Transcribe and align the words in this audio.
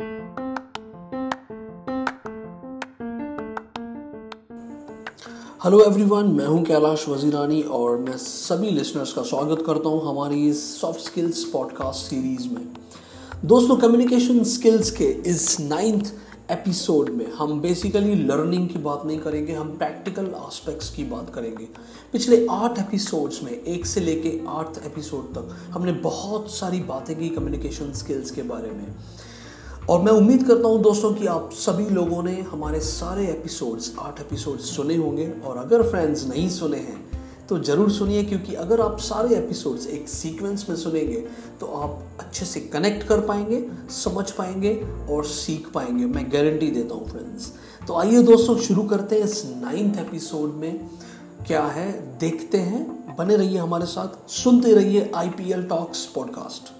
Hello 0.00 0.10
everyone 5.86 6.26
मैं 6.26 6.46
हूँ 6.46 6.64
कैलाश 6.64 7.08
वजीरानी 7.08 7.62
और 7.62 7.98
मैं 7.98 8.16
सभी 8.16 8.70
लिसनर्स 8.70 9.12
का 9.12 9.22
स्वागत 9.22 9.64
करता 9.66 9.88
हूँ 9.88 10.08
हमारी 10.08 10.48
इस 10.48 10.80
सॉफ्ट 10.80 11.00
स्किल्स 11.00 11.44
पॉडकास्ट 11.44 12.10
सीरीज़ 12.10 12.48
में। 12.48 12.68
दोस्तों 13.44 13.76
कम्युनिकेशन 13.76 14.44
स्किल्स 14.44 14.90
के 14.90 15.04
इस 15.04 15.60
नाइन्थ 15.60 16.14
एपिसोड 16.50 17.08
में 17.08 17.32
हम 17.32 17.60
बेसिकली 17.60 18.14
लर्निंग 18.14 18.68
की 18.68 18.78
बात 18.78 19.02
नहीं 19.06 19.18
करेंगे, 19.18 19.52
हम 19.52 19.78
प्रैक्टिकल 19.78 20.24
एस्पेक्ट्स 20.24 20.90
की 20.90 21.04
बात 21.04 21.34
करेंगे। 21.34 21.68
पिछले 22.12 22.46
आठ 22.50 22.78
एपिसोड्स 22.78 23.42
में, 23.42 23.52
एक 23.52 23.86
से 23.86 24.00
लेके 24.00 24.40
आठ 24.48 24.86
एपिसोड 24.86 25.34
तक 25.34 25.56
हमने 25.70 25.92
बहुत 25.92 26.50
सारी 26.50 26.80
बातें 26.80 27.18
की 27.18 27.28
कम्युनिकेशन 27.28 27.92
स्किल्स 27.92 28.30
के 28.30 28.42
बारे 28.42 28.70
में। 28.70 28.94
और 29.88 30.00
मैं 30.02 30.12
उम्मीद 30.12 30.42
करता 30.46 30.68
हूँ 30.68 30.80
दोस्तों 30.82 31.12
कि 31.14 31.26
आप 31.26 31.50
सभी 31.52 31.84
लोगों 31.90 32.22
ने 32.22 32.32
हमारे 32.42 32.80
सारे 32.80 33.26
एपिसोड्स 33.26 33.92
आठ 33.98 34.20
एपिसोड्स 34.20 34.64
सुने 34.76 34.96
होंगे। 34.96 35.28
और 35.44 35.56
अगर 35.56 35.82
फ्रेंड्स 35.82 36.26
नहीं 36.28 36.48
सुने 36.50 36.76
हैं 36.78 37.46
तो 37.48 37.58
ज़रूर 37.58 37.90
सुनिए, 37.90 38.22
क्योंकि 38.24 38.54
अगर 38.54 38.80
आप 38.80 38.98
सारे 39.00 39.36
एपिसोड्स 39.36 39.86
एक 39.86 40.08
सीक्वेंस 40.08 40.66
में 40.68 40.76
सुनेंगे 40.76 41.24
तो 41.60 41.66
आप 41.66 42.02
अच्छे 42.20 42.46
से 42.46 42.60
कनेक्ट 42.62 43.06
कर 43.08 43.20
पाएँगे, 43.20 43.64
समझ 43.94 44.30
पाएँगे 44.30 44.74
और 45.10 45.24
सीख 45.26 45.70
पाएँगे। 45.74 46.06
मैं 46.06 46.26
गारंटी 46.32 46.70
देता 46.70 46.94
हूँ 46.94 47.08
फ्रेंड्स 47.10 47.52
तो 47.88 47.96
आइए 47.96 48.22
दोस्तों, 48.22 48.56
शुरू 48.58 48.82
करते 48.84 49.16
हैं 49.16 49.24
इस 49.24 49.44
नाइन्थ 49.56 49.98
एपिसोड 49.98 50.54
में। 50.54 50.88
क्या 51.46 51.62
है? 51.64 51.90
देखते 52.18 52.58
हैं। 52.60 53.16
बने 53.18 53.36
रहिए 53.36 53.58
हमारे 53.58 53.86
साथ। 53.86 54.30
सुनते 54.32 54.74
रहिए 54.74 55.10
I 55.16 55.28
P 55.30 55.52
L 55.52 55.62
talks 55.66 56.04
podcast 56.14 56.77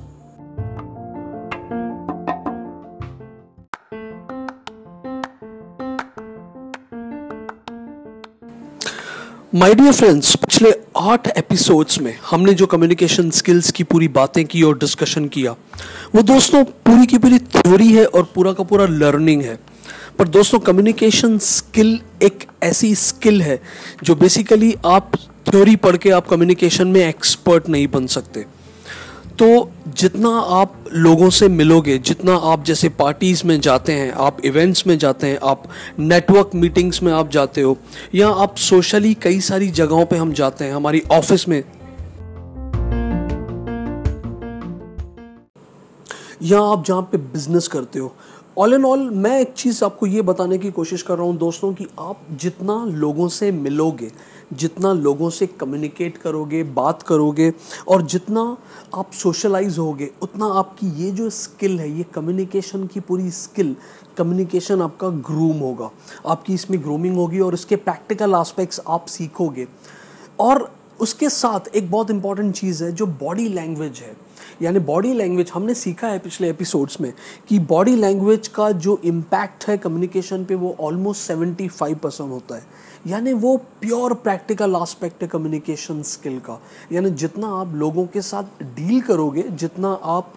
my 9.54 9.74
dear 9.74 9.92
friends 9.92 10.34
पिछले 10.36 10.70
आठ 10.96 11.28
एपिसोड्स 11.38 12.00
में 12.00 12.14
हमने 12.30 12.54
जो 12.54 12.66
कम्युनिकेशन 12.66 13.30
स्किल्स 13.30 13.70
की 13.72 13.84
पूरी 13.84 14.08
बातें 14.08 14.44
की 14.44 14.62
और 14.62 14.78
डिस्कशन 14.78 15.28
किया, 15.28 15.52
वो 16.14 16.22
दोस्तों 16.22 16.62
पूरी 16.64 17.06
की 17.06 17.18
पूरी 17.18 17.38
थ्योरी 17.38 17.92
है 17.92 18.04
और 18.06 18.22
पूरा 18.34 18.52
का 18.52 18.64
पूरा 18.64 18.86
लर्निंग 18.86 19.42
है। 19.42 19.58
पर 20.18 20.28
दोस्तों 20.28 20.58
कम्युनिकेशन 20.58 21.38
स्किल 21.38 21.98
एक 22.22 22.44
ऐसी 22.62 22.94
स्किल 22.94 23.42
है 23.42 23.60
जो 24.02 24.14
बेसिकली 24.14 24.74
आप 24.86 25.10
थ्योरी 25.50 25.76
पढ़ 25.76 25.96
के 25.96 26.10
आप 26.10 26.28
कम्युनिकेशन 26.28 26.88
में 26.88 27.00
एक्सपर्ट 27.08 27.68
नहीं 27.68 27.88
बन 27.88 28.06
सकते। 28.06 28.44
तो 29.38 29.70
जितना 29.88 30.28
आप 30.38 30.84
लोगों 30.92 31.30
से 31.30 31.48
मिलोगे, 31.48 31.98
जितना 31.98 32.34
आप 32.36 32.64
जैसे 32.64 32.88
पार्टीज़ 32.88 33.46
में 33.46 33.60
जाते 33.60 33.92
हैं, 33.92 34.12
आप 34.12 34.36
इवेंट्स 34.44 34.86
में 34.86 34.98
जाते 34.98 35.26
हैं, 35.26 35.38
आप 35.42 35.62
नेटवर्क 35.98 36.50
मीटिंग्स 36.54 37.02
में 37.02 37.12
आप 37.12 37.30
जाते 37.30 37.60
हो, 37.60 37.76
या 38.14 38.28
आप 38.28 38.56
सोशली 38.56 39.14
कई 39.14 39.40
सारी 39.40 39.68
जगहों 39.70 40.04
पे 40.04 40.16
हम 40.16 40.32
जाते 40.32 40.64
हैं, 40.64 40.72
हमारी 40.72 41.02
ऑफ़िस 41.10 41.48
में, 41.48 41.64
या 46.42 46.60
आप 46.60 46.84
जहाँ 46.86 47.02
पे 47.02 47.18
बिज़नेस 47.18 47.68
करते 47.68 47.98
हो 47.98 48.14
ऑल 48.58 48.74
एंड 48.74 48.84
ऑल 48.84 49.10
मैं 49.10 49.40
एक 49.40 49.52
चीज़ 49.52 49.84
आपको 49.84 50.06
ये 50.06 50.22
बताने 50.22 50.56
की 50.58 50.70
कोशिश 50.70 51.02
कर 51.02 51.16
रहा 51.16 51.26
हूँ 51.26 51.36
दोस्तों 51.36 51.72
कि 51.74 51.86
आप 51.98 52.20
जितना 52.32 52.84
लोगों 52.84 53.28
से 53.28 53.52
मिलोगे, 53.52 54.10
जितना 54.52 54.92
लोगों 54.92 55.30
से 55.30 55.46
कम्युनिकेट 55.46 56.16
करोगे, 56.16 56.62
बात 56.62 57.02
करोगे, 57.02 57.52
और 57.88 58.02
जितना 58.02 58.56
आप 58.94 59.12
सोशलाइज 59.12 59.78
होगे, 59.78 60.10
उतना 60.22 60.46
आपकी 60.46 60.86
ये 61.04 61.10
जो 61.10 61.30
स्किल 61.30 61.80
है, 61.80 61.90
ये 61.98 62.04
कम्युनिकेशन 62.14 62.86
की 62.86 63.00
पूरी 63.00 63.30
स्किल 63.30 63.76
कम्युनिकेशन 64.16 64.82
आपका 64.82 65.08
ग्रूम 65.08 65.58
होगा। 65.58 65.90
आपकी 66.26 66.54
इसमें 66.54 66.82
ग्रूमिंग 66.82 67.16
होगी 67.16 67.40
और 67.40 67.54
इसके 67.54 67.76
प्रैक्टिकल 67.76 68.34
आस्पेक्ट्स 68.34 68.80
आप 68.88 69.06
सीखोगे। 69.06 69.66
और 70.40 70.70
उसके 71.00 71.28
साथ 71.28 71.76
एक 71.76 71.90
बहुत 71.90 72.10
इंपॉर्टेंट 72.10 72.54
चीज़ 72.54 72.84
है, 72.84 72.92
जो 72.92 73.06
बॉडी 73.06 73.48
लैंग्वेज 73.48 73.98
है। 73.98 74.27
यानी 74.62 74.78
बॉडी 74.78 75.12
लैंग्वेज 75.12 75.50
हमने 75.54 75.74
सीखा 75.74 76.08
है 76.08 76.18
पिछले 76.18 76.48
एपिसोड्स 76.50 77.00
में 77.00 77.12
कि 77.48 77.58
बॉडी 77.58 77.94
लैंग्वेज 77.96 78.48
का 78.48 78.70
जो 78.72 79.00
इम्पैक्ट 79.04 79.68
है 79.68 79.76
कम्युनिकेशन 79.78 80.44
पे, 80.44 80.54
वो 80.54 80.76
ऑलमोस्ट 80.80 81.22
सेवेंटी 81.22 81.68
फाइव 81.68 81.96
परसेंट 81.96 82.30
होता 82.30 82.56
है। 82.56 82.86
यानी 83.06 83.32
वो 83.32 83.56
प्योर 83.80 84.14
प्रैक्टिकल 84.14 84.74
आस्पेक्ट 84.76 85.22
है 85.22 85.28
कम्युनिकेशन 85.28 86.02
स्किल 86.02 86.38
का। 86.40 86.60
यानी 86.92 87.10
जितना 87.10 87.48
आप 87.60 87.74
लोगों 87.74 88.06
के 88.06 88.22
साथ 88.22 88.62
डील 88.64 89.00
करोगे, 89.00 89.42
जितना 89.42 89.88
आप 90.04 90.32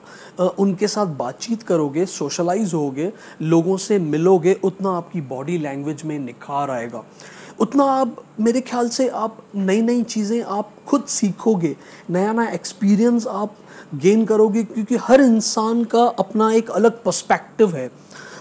उनके 0.59 0.87
साथ 0.87 1.05
बातचीत 1.17 1.63
करोगे 1.63 2.05
सोशलाइज 2.05 2.73
होगे, 2.73 3.11
लोगों 3.41 3.77
से 3.77 3.99
मिलोगे, 3.99 4.53
उतना 4.63 4.97
आपकी 4.97 5.21
बॉडी 5.21 5.57
लैंग्वेज 5.57 6.03
में 6.05 6.17
निखार 6.19 6.71
आएगा। 6.71 7.03
उतना 7.59 7.84
आप, 7.84 8.16
मेरे 8.39 8.62
ख्याल 8.62 8.89
से 8.89 9.09
आप 9.09 9.44
नई 9.56 9.81
नई 9.81 10.03
चीज़ें 10.03 10.41
आप 10.41 10.72
खुद 10.88 11.06
सीखोगे। 11.06 11.75
नया 12.09 12.34
नया 12.34 12.50
एक्सपीरियंस 12.50 13.28
आप 13.28 13.56
गेन 13.95 14.25
करोगे 14.25 14.63
क्योंकि 14.63 14.95
हर 14.95 15.22
इंसान 15.22 15.84
का 15.84 16.03
अपना 16.03 16.51
एक 16.51 16.69
अलग 16.69 17.03
पर्सपेक्टिव 17.03 17.75
है। 17.75 17.91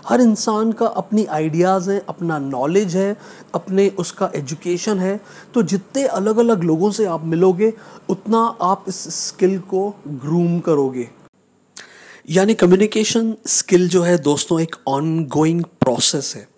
हर 0.07 0.21
इंसान 0.21 0.73
का 0.73 0.87
अपनी 0.87 1.25
आइडियाज़ 1.25 1.91
हैं, 1.91 2.01
अपना 2.09 2.39
नॉलेज 2.39 2.97
है, 2.97 3.17
अपने 3.55 3.89
उसका 3.89 4.31
एजुकेशन 4.37 4.99
है। 4.99 5.21
तो 5.55 5.63
जितने 5.63 6.05
अलग 6.05 6.37
अलग 6.37 6.63
लोगों 6.63 6.91
से 6.91 7.05
आप 7.05 7.25
मिलोगे, 7.25 7.73
उतना 8.09 8.57
आप 8.63 8.85
इस 8.89 9.27
स्किल 9.27 9.59
को 9.59 9.95
ग्रूम 10.09 10.61
करोगे। 10.61 11.09
यानी 12.31 12.55
कम्युनिकेशन 12.55 13.37
स्किल 13.47 13.89
जो 13.89 14.03
है 14.03 14.19
दोस्तों, 14.19 14.61
एक 14.61 14.77
ऑन 14.89 15.25
गोइंग 15.25 15.65
प्रोसेस 15.65 16.33
है। 16.37 16.50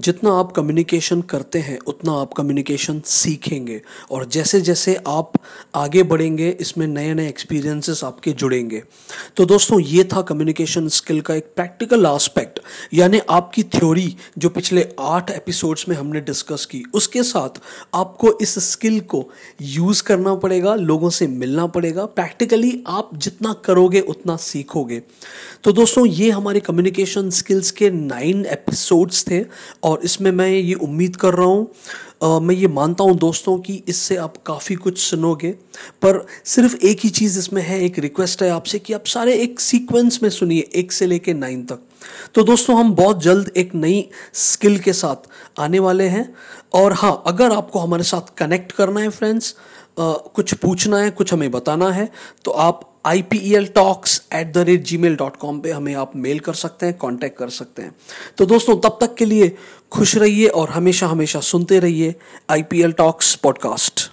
जितना 0.00 0.32
आप 0.32 0.52
कम्युनिकेशन 0.52 1.20
करते 1.20 1.58
हैं, 1.58 1.78
उतना 1.78 2.12
आप 2.12 2.32
कम्युनिकेशन 2.32 3.02
सीखेंगे। 3.06 3.80
और 4.10 4.24
जैसे 4.26 4.60
जैसे 4.60 5.00
आप 5.06 5.32
आगे 5.74 6.02
बढ़ेंगे, 6.02 6.56
इसमें 6.60 6.86
नए 6.86 7.14
नए 7.14 7.28
एक्सपीरियंसेस 7.28 8.04
आपके 8.04 8.32
जुड़ेंगे। 8.32 8.82
तो 9.36 9.44
दोस्तों, 9.44 9.80
ये 9.80 10.04
था 10.04 10.22
कम्युनिकेशन 10.22 10.88
स्किल 10.88 11.20
का 11.20 11.34
एक 11.34 11.52
प्रैक्टिकल 11.56 12.06
आस्पेक्ट 12.06 12.60
यानी 12.94 13.20
आपकी 13.30 13.62
थ्योरी 13.62 14.16
जो 14.38 14.48
पिछले 14.48 14.88
आठ 15.00 15.30
एपिसोड्स 15.30 15.88
में 15.88 15.96
हमने 15.96 16.20
डिस्कस 16.20 16.64
की, 16.64 16.82
उसके 16.94 17.22
साथ 17.22 17.60
आपको 17.94 18.38
इस 18.42 18.58
स्किल 18.70 19.00
को 19.00 19.30
यूज़ 19.62 20.02
करना 20.02 20.34
पड़ेगा, 20.34 20.74
लोगों 20.74 21.10
से 21.10 21.26
मिलना 21.26 21.66
पड़ेगा। 21.66 22.04
प्रैक्टिकली 22.04 22.84
आप 22.86 23.10
जितना 23.14 23.52
करोगे, 23.52 24.00
उतना 24.00 24.36
सीखोगे। 24.36 25.02
तो 25.64 25.72
दोस्तों, 25.72 26.06
ये 26.06 26.30
हमारे 26.30 26.60
कम्युनिकेशन 26.60 27.30
स्किल्स 27.30 27.70
के 27.70 27.90
नाइन 27.90 28.46
एपिसोड्स 28.46 29.24
थे 29.30 29.44
और 29.82 29.89
इसमें 30.04 30.30
मैं 30.32 30.48
ये 30.48 30.74
उम्मीद 30.74 31.16
कर 31.16 31.34
रहा 31.34 31.46
हूँ 31.46 32.40
मैं 32.42 32.54
ये 32.54 32.68
मानता 32.68 33.04
हूँ 33.04 33.16
दोस्तों 33.18 33.56
कि 33.58 33.74
इससे 33.88 34.16
आप 34.16 34.36
काफ़ी 34.46 34.74
कुछ 34.76 34.98
सुनोगे। 35.00 35.50
पर 36.02 36.24
सिर्फ़ 36.44 36.76
एक 36.76 37.00
ही 37.00 37.10
चीज़ 37.10 37.38
इसमें 37.38 37.62
है, 37.62 37.80
एक 37.80 37.98
रिक्वेस्ट 37.98 38.42
है 38.42 38.50
आपसे 38.50 38.78
कि 38.78 38.92
आप 38.92 39.06
सारे 39.06 39.34
एक 39.34 39.60
सीक्वेंस 39.60 40.22
में 40.22 40.28
सुनिए, 40.30 40.68
एक 40.74 40.92
से 40.92 41.06
लेके 41.06 41.34
नाइन 41.34 41.62
तक। 41.64 41.78
तो 42.34 42.42
दोस्तों 42.42 42.78
हम 42.78 42.94
बहुत 42.94 43.22
जल्द 43.22 43.50
एक 43.56 43.74
नई 43.74 44.08
स्किल 44.34 44.78
के 44.78 44.92
साथ 44.92 45.28
आने 45.58 45.78
वाले 45.78 46.08
हैं। 46.08 46.32
और 46.74 46.92
हाँ 46.92 47.22
अगर 47.26 47.52
आपको 47.52 47.78
हमारे 47.78 48.02
साथ 48.04 48.34
कनेक्ट 48.38 48.72
करना 48.72 49.00
है 49.00 49.08
फ्रेंड्स 49.10 49.54
कुछ 49.98 50.54
पूछना 50.54 50.98
है, 50.98 51.10
कुछ 51.10 51.32
हमें 51.32 51.50
बताना 51.50 51.90
है 51.90 52.10
तो 52.44 52.50
आप 52.50 52.80
I 53.04 53.22
P 53.22 53.36
E 53.36 53.54
L 53.54 53.66
talks 53.66 54.22
at 54.34 54.52
the 54.52 54.58
rate 54.58 54.82
Gmail 54.96 55.16
dot 55.16 55.36
com 55.36 55.58
पर 55.58 55.70
हमें 55.70 55.94
आप 55.94 56.16
मेल 56.16 56.38
कर 56.38 56.54
सकते 56.54 56.86
हैं 56.86 56.96
कॉन्टैक्ट 56.96 57.38
कर 57.38 57.48
सकते 57.48 57.82
हैं। 57.82 57.94
तो 58.38 58.46
दोस्तों, 58.46 58.76
तब 58.76 58.98
तक 59.00 59.14
के 59.14 59.24
लिए 59.24 59.56
खुश 59.92 60.16
रहिए 60.16 60.46
और 60.46 60.70
हमेशा 60.70 61.06
हमेशा 61.06 61.40
सुनते 61.40 61.78
रहिए 61.78 62.14
I 62.50 62.62
P 62.62 62.82
L 62.82 62.92
talks 62.92 63.34
podcast 63.34 64.10